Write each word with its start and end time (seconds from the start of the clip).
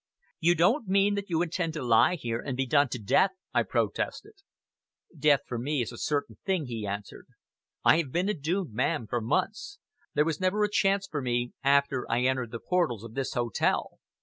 "You 0.39 0.55
don't 0.55 0.87
mean 0.87 1.13
that 1.13 1.29
you 1.29 1.43
intend 1.43 1.73
to 1.73 1.83
lie 1.83 2.15
here 2.15 2.39
and 2.39 2.57
be 2.57 2.65
done 2.65 2.89
to 2.89 2.97
death?" 2.97 3.29
I 3.53 3.61
protested. 3.61 4.33
"Death 5.15 5.41
for 5.45 5.59
me 5.59 5.83
is 5.83 5.91
a 5.91 5.99
certain 5.99 6.37
thing," 6.43 6.65
he 6.65 6.87
answered. 6.87 7.27
"I 7.83 7.97
have 7.97 8.11
been 8.11 8.27
a 8.27 8.33
doomed 8.33 8.73
man 8.73 9.05
for 9.05 9.21
months. 9.21 9.77
There 10.15 10.25
was 10.25 10.41
never 10.41 10.63
a 10.63 10.71
chance 10.71 11.05
for 11.07 11.21
me 11.21 11.51
after 11.63 12.09
I 12.11 12.21
entered 12.21 12.49
the 12.49 12.59
portals 12.59 13.03
of 13.03 13.13
this 13.13 13.33
hotel. 13.35 13.99